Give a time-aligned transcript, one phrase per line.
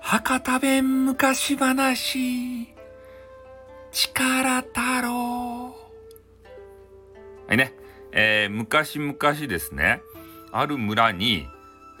[0.00, 2.68] 博多弁昔話。
[3.92, 5.74] 力太郎
[7.46, 7.72] はいね、
[8.12, 9.16] えー、昔々
[9.46, 10.02] ですね。
[10.50, 11.46] ある村に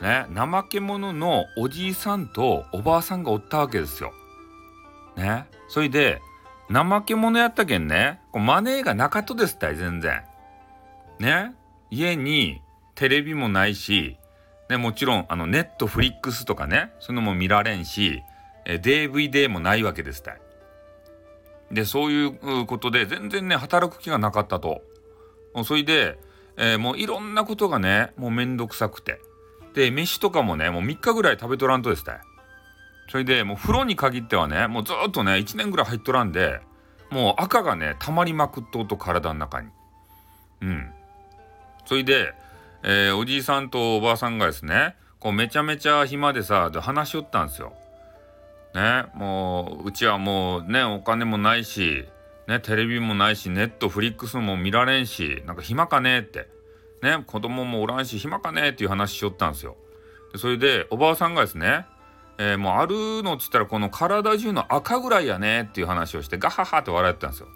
[0.02, 4.12] ね怠け者のおじいさんとおばあさんがおったわけですよ。
[5.16, 5.46] ね。
[5.68, 6.20] それで
[6.70, 10.22] 怠け者やったけんねこうマネーがなかったですったい全然。
[11.18, 11.54] ね。
[11.90, 12.60] 家に
[12.94, 14.16] テレビもないし、
[14.68, 18.22] ね、もちろんあのネットフリックスとかねそういうのも見られんし
[18.64, 20.40] え DVD もないわけですたい。
[21.70, 24.82] でそういうことで全然ね働く気がなかったと。
[25.64, 26.18] それで、
[26.56, 29.20] えー、もういろんなことがねもうめんどくさくて
[29.74, 32.14] で飯とかもねもう3日ぐらい食べとらんとですね
[33.10, 36.60] それでもう風呂に限ってはねもうずっとね1年ぐらい入っとらんで
[37.10, 39.68] もう赤がね溜まりまくっとうと体の中に
[40.62, 40.90] うん
[41.86, 42.32] それで、
[42.84, 47.72] えー、おじいさんとおばあさんがですねこうめちゃめちゃ暇でさで話しよったんですよ
[48.74, 52.04] ねもううちはもうねお金もないし
[52.48, 56.48] ねテレビもないしネットフリックスも見られんしなんか暇かねえって
[57.02, 59.76] ね子供もおらんし暇かねえっていう話しよったんですよ。
[60.32, 61.86] でそれでおばあさんがですね、
[62.38, 67.48] えー、もうあるのっつったらこの体中の赤ぐらいやねっていう話をしてガハハって笑ってたんですよ。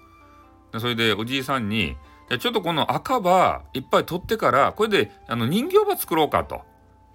[0.72, 1.96] でそれでおじいさんに
[2.28, 6.62] 「ちょっとこの赤羽いっぱい取ってからこれであの人形場作ろうか」と。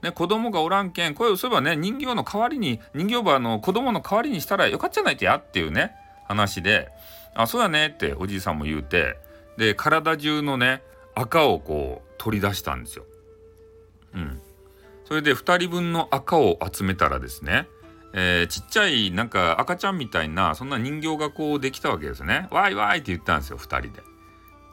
[0.02, 5.92] ね、子供がおらんけんこれそういえばね人形の代わりに人形場の子供の代わりにしたらよかったじゃないってやっていうね
[6.28, 6.90] 話で
[7.36, 9.20] 「あそうやね」っておじいさんも言うて
[9.58, 10.82] で体中のね
[11.14, 13.06] 赤をこう取り出したんですよ。
[14.16, 14.42] うん。
[15.06, 17.68] それで2人分の赤を集めたらですね、
[18.14, 22.48] えー、ちっちゃいなんか赤ちゃんみたいなそんな人形がこうできたわけですね。
[22.50, 24.11] わいわいって言ったんですよ2人で。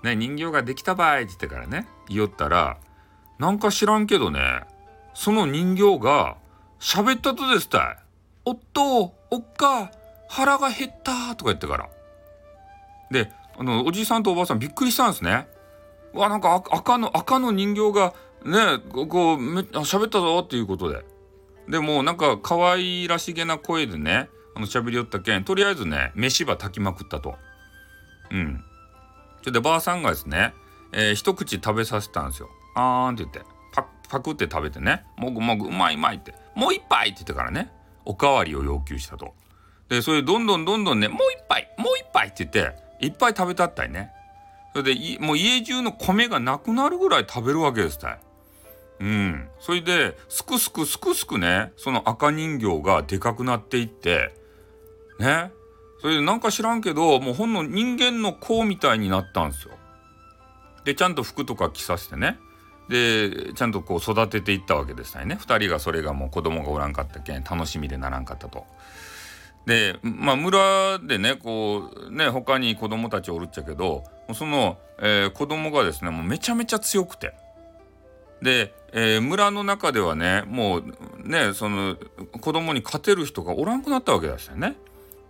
[0.03, 2.79] ね人形ができたばいって言ってからね言おったら
[3.39, 4.41] なんか知らんけどね
[5.15, 6.37] その人形が
[6.81, 7.97] 喋ったとですたい。
[8.45, 9.91] おっとおっか
[10.29, 11.89] 腹が減ったとか言ってから。
[13.11, 15.49] であのおじいさんとおばあさんびっくりしたんですね。
[16.13, 18.79] わなんか赤の赤の人形がね
[19.09, 21.05] こうめ喋ったぞっていうことで
[21.69, 27.35] でもなんか可愛らしげな声でねあの喋りよったけんとりあえずね飯ば炊きまくったと
[28.31, 28.65] うん
[29.41, 30.55] それでばあさんがですね、
[30.93, 33.41] えー、一口食べさせたんですよあーんって言って
[33.73, 37.71] パパクって食べてねもぐもぐうまいうまいってもう一杯って言ってからね
[38.05, 39.35] おかわりを要求したと
[39.89, 44.11] でそれどんどんどんどんねもう一杯もう一杯って言っていっぱい食べたったいね
[44.73, 48.19] それでもう家中の米がなくなるぐらい食べるわけですたい。
[49.01, 49.49] うん。
[49.61, 54.33] それですくすくすくすくねその赤人形がでかくなっていって
[55.19, 55.51] ね
[56.01, 59.75] それでなんか知らんけどもうほんの人間の子みたいになったんですよ。
[60.85, 62.39] でちゃんと服とか着させてね
[62.89, 68.65] でちゃんとこう育てていったわけですたね2人がそれがもう子供がおらんかったけん楽しみでならんかったと。
[69.67, 77.35] でまあ村でねこうね他に子供たちおるっちゃけどその、えー、子供がですねもうめちゃめちゃ強くて
[78.41, 80.85] で、えー、村の中ではねもう
[81.23, 81.97] ねその
[82.41, 84.77] 子供に勝てる人がおらんくなったわけですよね。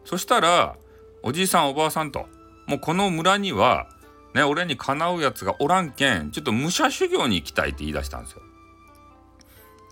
[0.09, 0.77] そしたら
[1.23, 2.29] おじいさんおばあさんと
[2.67, 3.91] もうこの村には
[4.35, 8.41] ね俺にかなうやつがおらんけんちょっと武者修行に行きたいって言い出したんですよ。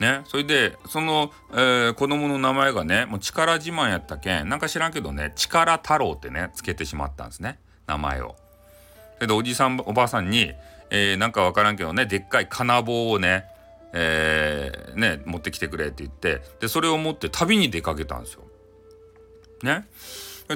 [0.01, 8.37] ね、それでその、えー、子供の名前がねもう力自慢やったけんなんか知らんけどね力太郎ってねつけてしまったんですね名前を。
[9.17, 10.53] それでおじさんおばあさんに、
[10.89, 13.45] えー、なんかわからんけどねでっかい金棒をね,、
[13.93, 18.47] えー、ね持ってきてくれって言ってでそれを持って旅に出かけたんですよ。
[19.63, 19.87] ね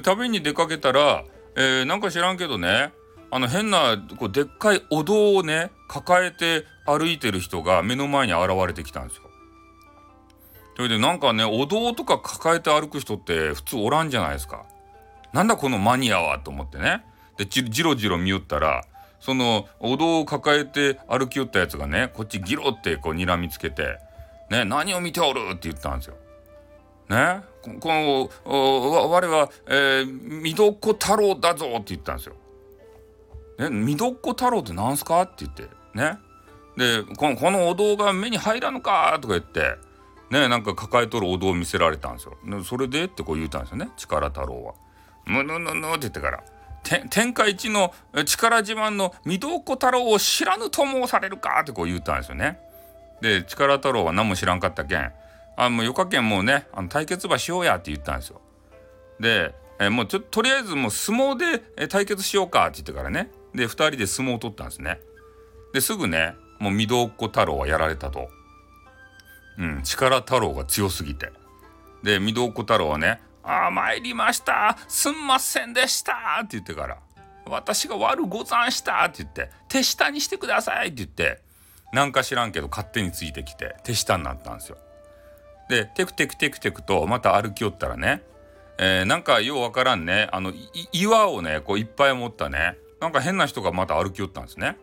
[0.02, 1.24] 旅に出かけたら、
[1.56, 2.92] えー、なんか知らんけどね
[3.30, 9.24] あの変なこうでっかいお堂をね抱えて歩いてる人が目の前に現れてきたんですよ。
[10.76, 14.64] それでなんかねお堂とか抱えて歩く人って普通おらんじゃないですか。
[15.32, 17.04] なんだこのマニアはと思ってね。
[17.36, 18.84] でじろじろ見よったら
[19.20, 23.98] そのお堂を抱えて歩きよったやつがねこっちギロってこう睨みつけて
[24.50, 26.16] 「ね何を見ておる?」って言ったんですよ。
[27.10, 28.30] ねこの
[29.10, 32.34] 我は、えー、見どこ太郎だぞって言ったんですよ。
[33.58, 35.64] ね、見どこ太郎って何すかって言って
[35.94, 36.18] ね
[36.76, 39.76] でこのこのお堂が目に入らぬかとか言って
[40.30, 42.38] ねなんか抱えとるお堂を見せられたんですよ。
[42.64, 44.74] それでってこう言うたんですよね力太郎は。
[45.26, 46.42] むぬぬぬって言ってから
[47.10, 47.92] 天下一の
[48.24, 52.58] 力自慢の御堂子太郎を知らぬと申されるかってこう言ったんですよね。
[53.20, 55.12] で力太郎は何も知らんかったけん
[55.64, 58.40] あもうよかけんもうねあの対決馬しようやって言ったんですよ。
[59.18, 65.00] でえもうちょとりあえずもう相撲で対決しようかって言ってからねで2人で相撲を取ったんですね。
[65.72, 68.28] ですぐねもう御堂っ子太郎はやられたと。
[69.58, 71.32] うん、力太郎が強すぎて。
[72.02, 74.78] で、御堂子太郎はね、ああ、参りました。
[74.88, 76.98] すんませんでしたって言ってから、
[77.46, 81.42] 私が悪ござんしたって言って、手下にしてくださいって言って、
[81.92, 84.78] なんか知らんけど勝手についてきて、手下になったんですよ。
[85.70, 88.22] で、テクテクテクテクとまた歩きよったらね、
[88.78, 90.52] えー、なんかようわからんね、あの、
[90.92, 94.76] 岩をね、こういっぱい持ったね、なんか変な人がまた歩きよったんですね。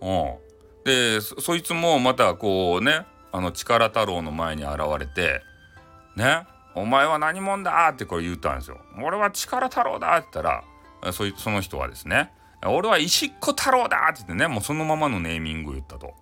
[0.00, 0.52] うん。
[0.84, 5.42] でそいつもまたこうねあの力太郎の前に現れて
[6.16, 8.80] 「ねお前は何者だ!」ってこれ言ったんですよ。
[9.00, 10.64] 俺は力太郎だって言った
[11.02, 12.32] らそその人はですね
[12.66, 16.14] 「俺は石っ子太郎だ!」って言ってねもうそのままのネーミングを言ったと。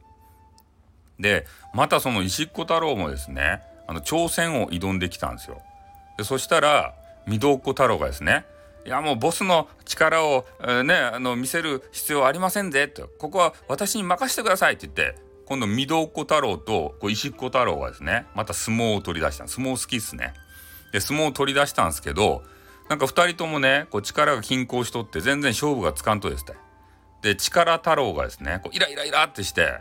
[1.19, 5.61] でまたその石っ子太郎もですねあの挑戦を挑んできたんですよ。
[6.17, 6.95] でそしたら
[7.29, 8.47] 御堂子太郎がですね
[8.87, 20.35] いやもうボスの力を、えー、ねあの見せる必要ありませんぜとここは私に任せてくださいって言って今度御堂子太郎とこう石子太郎がですねまた相撲を取り出した相撲好きっすね。
[20.93, 22.45] で相撲を取り出したんですけど
[22.89, 26.55] なんか2人ともねこう力が均衡しとって全然勝負がつかんとですね。
[27.23, 29.79] で力太郎がですねこうイライライラってして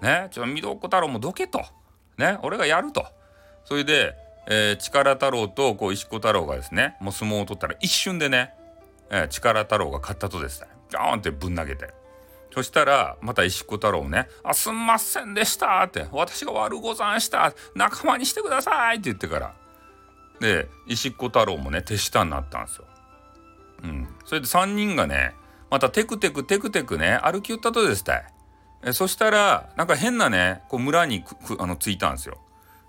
[0.00, 1.62] ねちょっと御堂子太郎もどけと
[2.18, 3.06] ね俺がやると
[3.64, 4.16] それで
[4.46, 8.52] えー、力太郎とこう石子太郎がですねもう相撲を取ったら一瞬でね、
[9.10, 11.90] えー、力太郎が勝ったとですねジョーンってぶん投げて
[12.52, 19.54] そしたらまた石子太郎ね「あすんませんでした」って「私が悪ござんした仲間にしてください」って言ってから
[20.40, 22.84] で石子太郎もね手下になったんですよ。
[23.84, 25.34] うん、それで3人がね
[25.70, 28.24] またテクテクテクテクね歩き寄ったとですたい。
[28.92, 31.24] そしたらなんか変なねこう村に
[31.58, 32.38] あの着いたんですよ。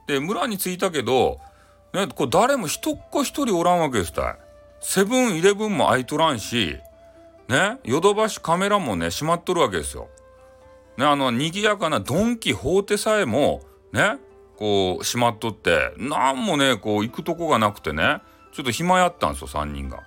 [0.07, 1.39] で村に着いたけど、
[1.93, 4.35] ね、こ誰も一っ子一人おらんわけですたい。
[4.81, 6.77] セブンイレブンも開いとらんし
[7.47, 10.09] ねヨドバシカメラもね閉まっとるわけですよ。
[10.97, 13.61] ねあの賑やかなドン・キホーテさえも
[13.91, 14.17] ね
[14.57, 18.21] こう閉まっとって何もねこう行くとこがなくてね
[18.51, 20.03] ちょっと暇やったんですよ3人が。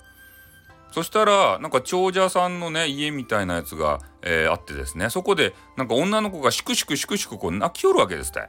[0.93, 8.49] そしたらなんか長者さんのね家みたいなやつが、えー、あってですねそこでなんか女の子がしくしくしくしくこう泣きよるわけですって。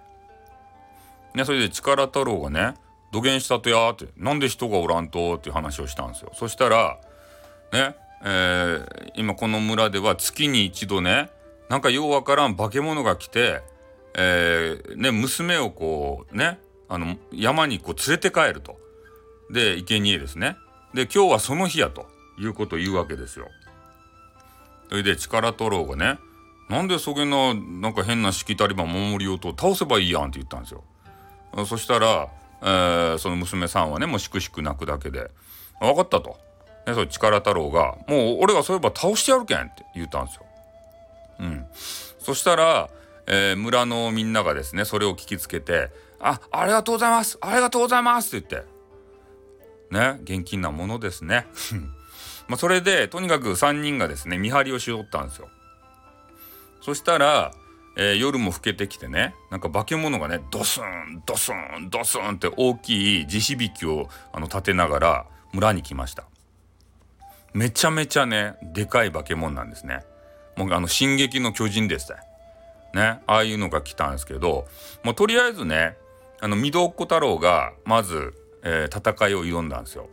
[1.37, 2.73] ね、それで力太郎がね
[3.13, 6.31] 「土下したとや」って「なんで人がおらんと」っていう話をしたんですよ。
[6.33, 6.99] そしたら
[7.71, 11.29] ねえー、今この村では月に一度ね
[11.69, 13.61] なんかようわからん化け物が来て、
[14.15, 18.79] えー、ね、娘をこうねあの山にこう連れて帰ると。
[19.49, 20.57] で生贄ですね。
[20.93, 22.07] で今日はその日やと
[22.39, 23.47] いうことを言うわけですよ。
[24.89, 26.17] それで力太郎がね
[26.69, 30.83] なんでそげななんか変なしきたりば守りようと倒せばいいやんって言ったんですよ。
[31.65, 32.29] そしたら、
[32.61, 35.31] えー、その娘さんはねもうしくしく泣くだけで
[35.79, 36.37] 「分かった」と。
[36.87, 40.45] ね、そ力太郎が「もう俺がそういえば倒してやるけん」って言ったんですよ。
[41.39, 41.65] うん、
[42.19, 42.89] そしたら、
[43.27, 51.45] えー、村のみんながですねそれを聞きつけて「あありがとうございますありがとうございます」って言ってね現金なものですね。
[52.47, 55.49] まあそれでとにかく3人がですね見張りをしよったんですよ。
[56.81, 57.51] そしたら
[57.99, 66.25] えー、夜も更けてきてねなんか化け物がねドスンドスンドスンって大きい地響きをあの立てながら村に来ました。
[67.53, 70.05] めちゃめちゃねでかい化け物なんですね。
[70.55, 72.17] もうあの進撃の巨人でした。
[72.93, 74.67] ねああいうのが来たんですけど
[75.03, 75.97] もうとりあえずね
[76.39, 80.07] あの御堂っ子太郎がまず、えー、戦いを挑んだんですよ。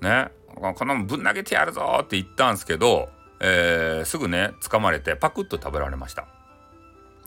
[0.00, 3.08] ねこのぶん投げてやるぞって言ったんですけど、
[3.40, 6.28] えー、すぐね掴まれてパクッと食べられました。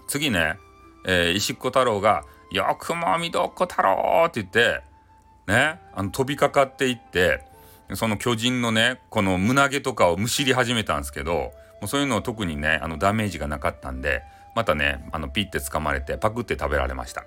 [0.07, 0.57] 次ね、
[1.05, 4.81] えー、石子太郎が「よくもみどっこ太郎!」って言って
[5.47, 7.43] ねあの飛びかかっていって
[7.93, 11.51] その巨人のねこの胸毛とかをむしり始めたんですけども
[11.83, 14.23] うそういうのは特にねあのダメージがなかったんで
[14.55, 17.23] またねあのピッて掴まれてパクって食べられました。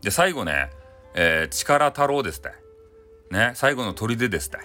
[0.00, 0.70] で最後ね、
[1.14, 2.52] えー、力太郎ですって。
[3.30, 4.58] ね最後の砦ですって。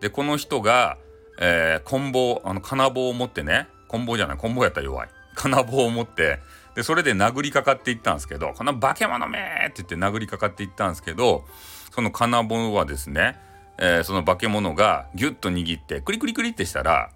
[0.00, 0.98] でこの人が、
[1.40, 5.08] えー、棍棒あの金棒を持ってね棍棒じゃない棍棒やったら弱い。
[5.36, 6.40] 金棒を持って
[6.74, 9.38] でそれで殴りかかっていったんですけど「この化け物め!」
[9.70, 11.46] って言って殴りかかっていったんですけど
[11.94, 13.38] その金棒はですね、
[13.78, 17.10] えー、その化け物がギュッと握ってクリクリクリってしたら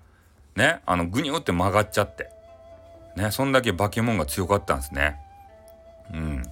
[0.57, 2.31] ねあのグニュって曲がっちゃって
[3.17, 5.17] ねそんだけ化け物が強かったんですね。
[6.12, 6.43] うん、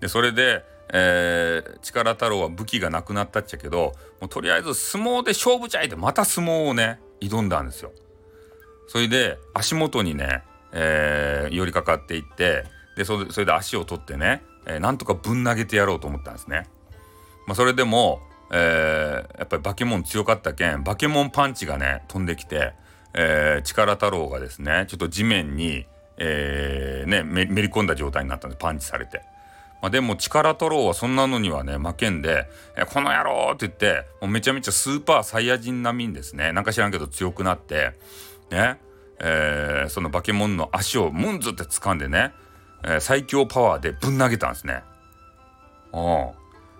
[0.00, 7.92] でそれで、えー、力太郎は武器がなくなったっちゃけどもうとりあえず相撲で勝負ちゃいってまた相撲をね挑んだんですよ。
[8.88, 12.64] それで足元にねえー、寄りかかっていって
[12.96, 16.66] でそれで足を取ってね、えー、なんとかぶん投げてやろうと思ったんですね。
[17.46, 18.20] まあ、それでも、
[18.52, 22.74] えー、やっぱり化け物強かったけん化け物パンチがね飛んできて、
[23.14, 25.86] えー、力太郎がですねちょっと地面に、
[26.18, 29.22] えー、ねめめり込んだ状態になったんでパンチされて。
[29.80, 37.92] まあ、でも力太郎はそんなのにはね負けんで「えこの野郎!」って言ってもうめちゃめちゃスーパーサイヤ人並みにですねなんか知らんけど強くなって
[38.50, 38.80] ね
[39.20, 42.32] えー、その化け物の足をムンズって掴んでね、
[42.84, 44.82] えー、最強パワーでぶん投げたんですね。
[45.92, 46.28] うん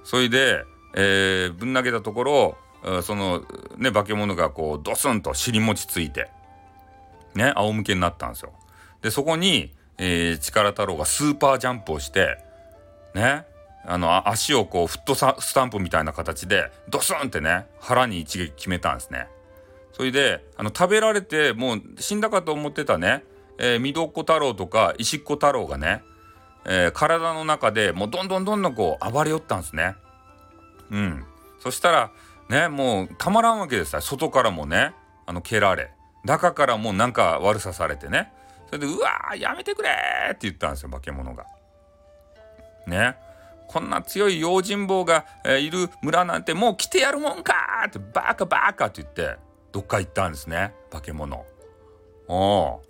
[0.04, 0.64] それで、
[0.94, 3.44] えー、ぶん投げたところその
[3.76, 6.30] ね化け物がこうドスンと尻餅ついて
[7.34, 8.52] ね仰向けになったんですよ。
[9.02, 12.38] でそこに、えー、力太郎がスーパージャンプをして
[13.14, 13.44] ね
[13.84, 19.28] あの足をこうフットスタンプみたいな形でドスンってね腹に一撃決めたんですね。
[19.98, 23.24] それであの食べられてもう死んだかと思ってたね、
[23.58, 26.02] えー、ミドッコ太郎とか石っ子太郎がね、
[26.64, 29.96] えー、体の中でもうどんどんどんどんこう暴れよったんですね。
[30.92, 31.24] うん、
[31.58, 32.12] そしたら
[32.48, 34.94] ねもうたまらんわけですよ外からもね
[35.26, 35.90] あの蹴られ
[36.24, 38.32] 中からもなんか悪さされてね
[38.66, 39.90] それで「うわやめてくれ!」
[40.30, 41.44] って言ったんですよ化け物が。
[42.86, 43.16] ね
[43.66, 51.44] こんな強い用心棒が、えー、いる村なんてもう来てやるもんかってバカバカって言ってどっか行ったんですね化け物。
[52.28, 52.82] お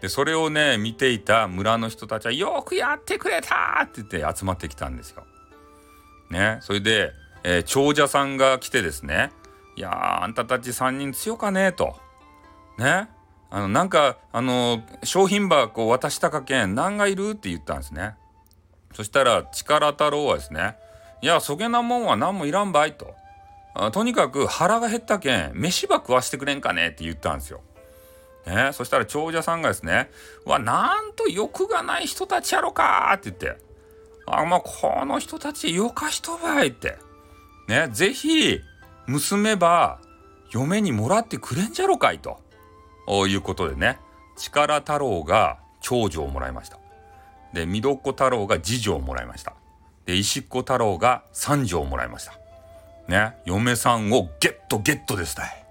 [0.00, 5.24] でそれをね見ていた村の人たちは「よくやってくれた!」って言って集まってきたんですよ。
[6.30, 7.12] ねそれで、
[7.44, 9.30] えー、長者さんが来てですね
[9.76, 11.96] 「いやあんたたち3人強かねえ」と。
[12.78, 13.08] ね
[13.50, 18.16] あのなんかあの商品箱を渡したかけん何がいるって言ったんですね。
[18.94, 20.76] そしたら力太郎はですね
[21.22, 23.14] 「いやそげなもんは何もいらんばい」と。
[23.92, 27.60] とにかく腹が減ったけん飯ば食わしてくれんかねって言ったんですよ。
[28.46, 30.10] ね、そしたら長者さんがですね
[30.44, 33.62] 「わなんと欲がない人たちやろか」って言って
[34.26, 36.98] 「あまあこの人たちよかしとばい」って。
[37.68, 38.60] ね是非
[39.06, 40.00] 娘ば
[40.50, 42.40] 嫁にもらってくれんじゃろかいと。
[43.28, 43.98] いうことでね
[44.36, 46.78] 力太郎が長女をもらいました。
[47.52, 49.54] でみどっこ太郎が次女をもらいました。
[50.04, 52.41] で石っ子太郎が三女をもらいました。
[53.12, 53.36] ね。
[53.44, 55.64] 嫁さんをゲットゲットですたい。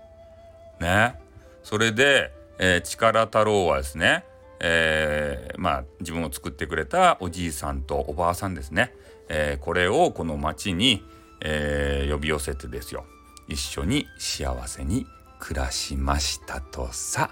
[0.79, 1.15] ね。
[1.63, 4.24] それで、えー、力太郎はですね
[4.63, 8.93] えー、まあ自分を作ってくれたおじいさんとおばあさんですね、
[9.27, 11.03] えー、これをこの町に、
[11.41, 13.05] えー、呼び寄せてですよ。
[13.48, 15.05] 一緒に幸せに
[15.39, 17.31] 暮らしましたとさ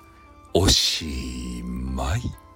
[0.54, 2.49] おしまい。